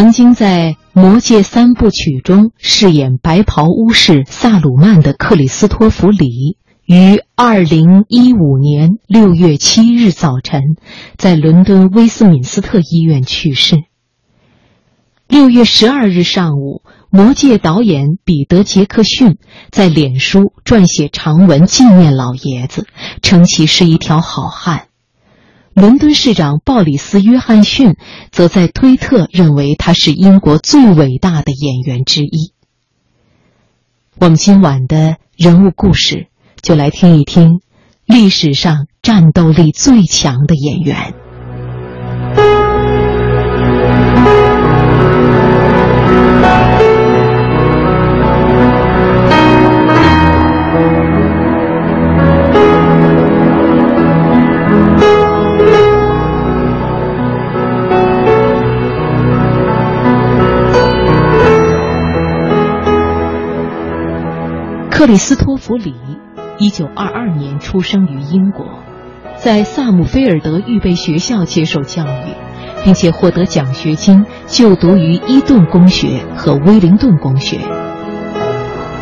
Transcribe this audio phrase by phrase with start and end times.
[0.00, 10.62] 曾经在《魔戒》三部曲中饰演白袍巫师萨鲁曼的克里斯托弗·里，于二零一五年六月七日早晨，
[11.18, 13.76] 在伦敦威斯敏斯特医院去世。
[15.28, 16.80] 六月十二日上午，
[17.10, 19.36] 《魔戒》导演彼得·杰克逊
[19.70, 22.86] 在脸书撰写长文纪念老爷子，
[23.20, 24.86] 称其是一条好汉。
[25.74, 27.96] 伦敦市长鲍里斯·约翰逊
[28.32, 32.52] 则在推特认为他是英国最伟大的演员之一。
[34.18, 36.26] 我们今晚的人物故事，
[36.60, 37.60] 就来听一听
[38.04, 41.14] 历史上战斗力最强的演员。
[65.00, 65.94] 克里斯托弗·里，
[66.58, 68.66] 一九二二年出生于英国，
[69.38, 72.34] 在萨姆菲尔德预备学校接受教育，
[72.84, 77.60] 并且获得奖学金就读于伊顿公学和威灵顿公学。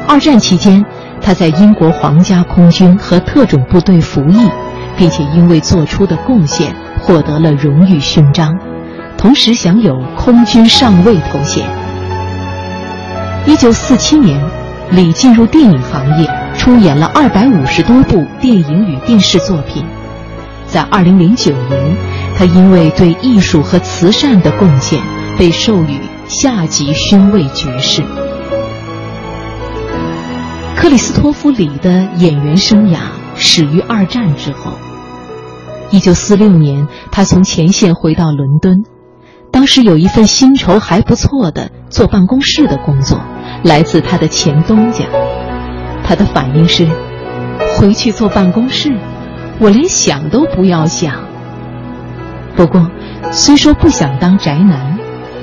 [0.06, 0.84] 二战期间，
[1.20, 4.48] 他在英国皇家空军和特种部队服役，
[4.96, 8.56] 并且因为做出的贡献获得了荣誉勋章，
[9.16, 11.68] 同时享有空军上尉头衔。
[13.48, 14.57] 一九四七年。
[14.90, 19.84] 李进入电影行业，出演了二百五十多部电影与电视作品。
[20.66, 21.96] 在二零零九年，
[22.36, 25.00] 他因为对艺术和慈善的贡献，
[25.38, 28.02] 被授予下级勋位爵士。
[30.74, 32.98] 克里斯托弗·里的演员生涯
[33.36, 34.72] 始于二战之后。
[35.90, 38.84] 一九四六年，他从前线回到伦敦，
[39.50, 43.20] 当时有一份薪酬还不错的坐办公室的工作。
[43.64, 45.04] 来自他的前东家，
[46.04, 46.86] 他的反应是：
[47.76, 48.92] 回去坐办公室，
[49.58, 51.14] 我连想都不要想。
[52.56, 52.90] 不过，
[53.30, 54.98] 虽说不想当宅男，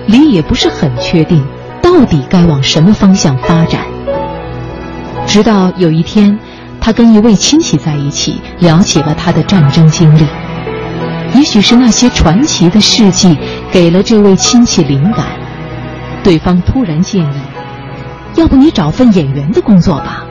[0.08, 1.46] 李也不是很确定
[1.82, 3.82] 到底该往什么方向发展。
[5.26, 6.38] 直到有一天，
[6.80, 10.26] 他跟一位亲戚在一起聊起了他的战争经历。
[11.34, 13.38] 也许是那些传奇的事迹
[13.72, 15.26] 给了这位亲戚灵感，
[16.24, 17.55] 对方突然建议。
[18.36, 20.26] 要不你找份演员的工作吧。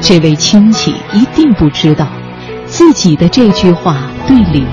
[0.00, 2.06] 这位亲戚一定不知道，
[2.66, 3.96] 自己的这句话
[4.28, 4.64] 对李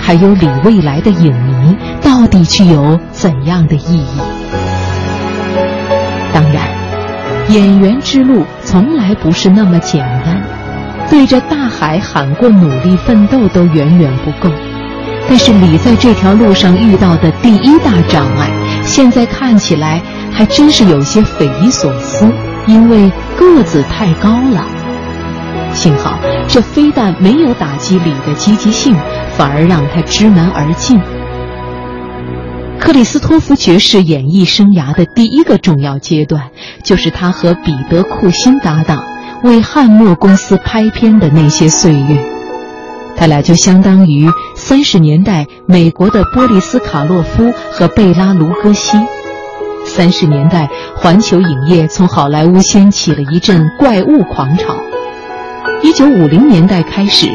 [0.00, 4.18] 还有李未来的影迷到底具有怎样的意义。
[6.32, 6.66] 当然，
[7.50, 10.42] 演员之路从来不是那么简单，
[11.08, 14.52] 对着大海喊过努力奋斗都远远不够。
[15.28, 18.50] 但是李在这条路上遇到的第一大障碍，
[18.82, 20.02] 现在看起来。
[20.32, 22.26] 还真是有些匪夷所思，
[22.66, 24.66] 因为个子太高了。
[25.74, 28.94] 幸好这非但没有打击李的积极性，
[29.36, 31.00] 反而让他知难而进。
[32.78, 36.50] 克里斯托弗爵士演艺生涯的第一个重要阶段，
[36.82, 39.04] 就是他和彼得库辛搭档
[39.44, 42.26] 为汉默公司拍片的那些岁月。
[43.16, 48.98] 他俩就相当于三十年代美国的波利斯卡洛夫和贝拉卢戈西。
[49.94, 54.74] 三十年代，环球影业从好莱坞掀起了一阵怪物狂潮。
[55.82, 57.26] 一九五零年代开始，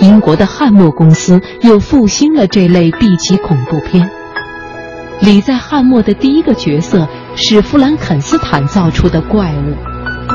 [0.00, 4.08] 英国的汉默公司又复兴了这类 B 级恐怖片。
[5.20, 9.74] 李在汉默的第一个角色是弗兰肯斯坦造出的怪物，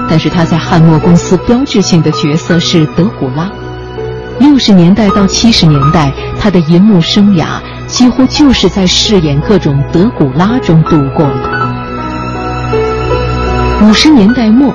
[0.07, 3.51] 但是他在汉默公司标志性的角色是德古拉。
[4.39, 11.50] 六十年代到七十年代，他的银幕生涯几乎就是在饰演各种德古拉中度过的。
[13.81, 14.71] 五十年代末，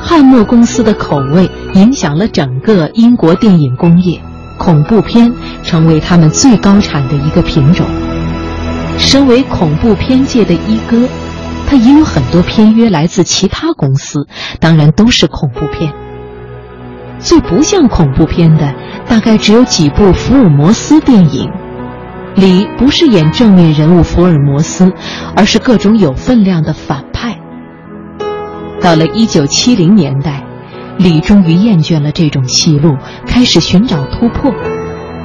[0.00, 4.18] 汉默公司的口味影响了整个英国电影工业，
[4.56, 5.30] 恐怖片
[5.62, 7.86] 成为他们最高产的一个品种。
[8.96, 11.06] 身为恐怖片界的一哥，
[11.66, 14.26] 他也有很多片约来自其他公司，
[14.58, 15.92] 当然都是恐怖片。
[17.18, 18.72] 最不像恐怖片的，
[19.06, 21.50] 大概只有几部福尔摩斯电影。
[22.36, 24.92] 里不是演正面人物福尔摩斯，
[25.34, 27.05] 而是各种有分量的反。
[28.86, 30.40] 到了一九七零年代，
[30.96, 32.94] 李终于厌倦了这种戏路，
[33.26, 34.54] 开始寻找突破。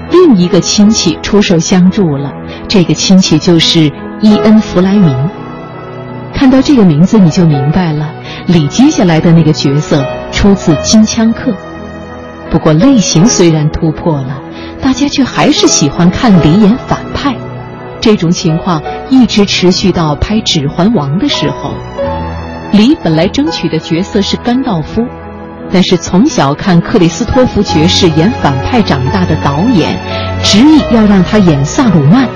[0.10, 2.34] 另一个亲戚出手相助了，
[2.68, 3.82] 这个亲戚就是
[4.20, 5.16] 伊恩·弗莱明。
[6.34, 8.12] 看到这个名字，你就明白了，
[8.48, 11.52] 李接下来的那个角色出自《金枪客》。
[12.50, 14.42] 不过类型虽然突破了，
[14.82, 17.36] 大家却还是喜欢看李演反派。
[18.00, 18.82] 这种情况
[19.12, 21.76] 一直持续到拍《指环王》的时候。
[22.82, 25.06] 李本来争取的角色是甘道夫，
[25.72, 29.96] 但是从小看克里斯托弗爵士演反派长大的导演，
[30.42, 32.28] 执意要让他演萨鲁曼。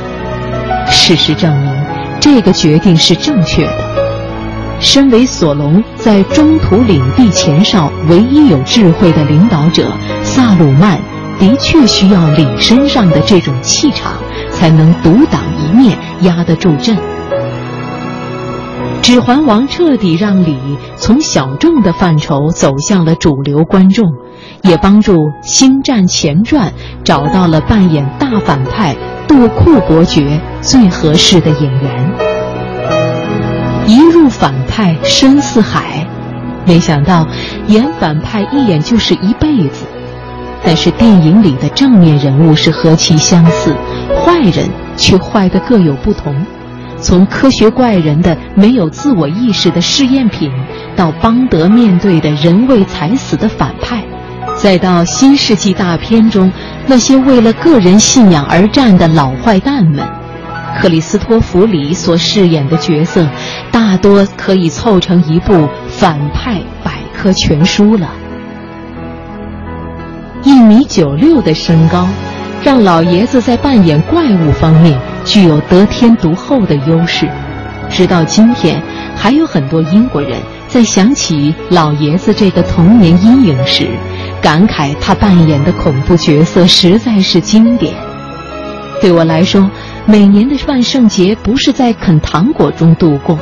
[0.86, 1.74] 事实证明，
[2.20, 3.74] 这个决定是正确的。
[4.80, 11.00] 身为索隆在中土领地前哨唯一有智慧的领导者，萨鲁曼
[11.40, 14.14] 的确需要李身上的这种气场，
[14.52, 16.96] 才能独当一面，压得住阵。
[19.06, 20.58] 《指环王》彻底让李
[20.98, 24.04] 从小众的范畴走向了主流观众，
[24.64, 25.14] 也帮助
[25.44, 26.70] 《星战前传》
[27.04, 28.96] 找到了扮演大反派
[29.28, 32.12] 杜库伯爵最合适的演员。
[33.86, 36.08] 一入反派深似海，
[36.66, 37.28] 没想到
[37.68, 39.86] 演反派一演就是一辈子。
[40.64, 43.72] 但是电影里的正面人物是何其相似，
[44.26, 44.68] 坏人
[44.98, 46.36] 却坏得各有不同。
[47.06, 50.52] 从科学怪人的没有自我意识的试验品，
[50.96, 54.04] 到邦德面对的人为财死的反派，
[54.56, 56.52] 再到新世纪大片中
[56.88, 60.04] 那些为了个人信仰而战的老坏蛋们，
[60.82, 63.24] 克里斯托弗里所饰演的角色，
[63.72, 68.10] 大多可以凑成一部反派百科全书了。
[70.42, 72.08] 一米九六的身高，
[72.64, 75.00] 让老爷子在扮演怪物方面。
[75.26, 77.28] 具有得天独厚的优势，
[77.90, 78.82] 直到今天，
[79.18, 83.90] 还有很多英国人在想起老爷子这个童年阴影时，
[84.40, 87.94] 感慨他扮演的恐怖角色实在是经典。
[89.02, 89.70] 对我来说，
[90.06, 93.38] 每年的万圣节不是在啃糖果中度过，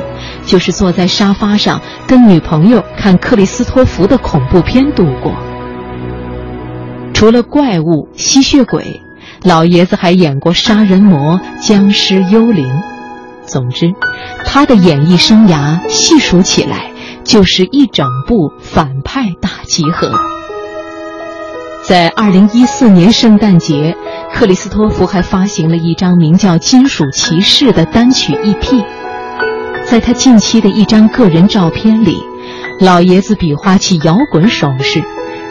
[0.46, 5.32] 就是坐在沙发上跟女朋友看克里斯托弗的恐怖片度过。
[7.12, 9.02] 除了怪物、吸血鬼。
[9.44, 12.66] 老爷子还演过杀人魔、僵尸、幽灵，
[13.44, 13.92] 总之，
[14.42, 16.90] 他的演艺生涯细数起来
[17.24, 20.10] 就是一整部反派大集合。
[21.82, 23.94] 在二零一四年圣诞节，
[24.32, 28.82] 克里斯托弗还发行了一张名叫《金属骑士》的单曲 EP。
[29.84, 32.16] 在他近期的一张个人照片里，
[32.80, 35.04] 老爷子比划起摇滚手势，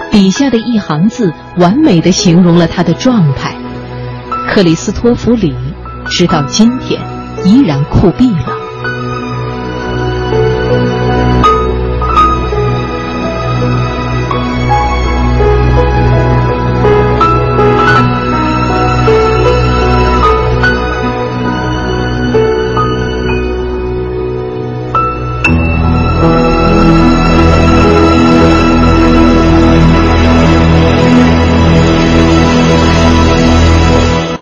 [0.10, 3.56] 底下的一行字完美的形容了他的状态。
[4.48, 5.56] 克里斯托弗里，
[6.06, 7.02] 直到今天
[7.44, 8.53] 依然酷毙了。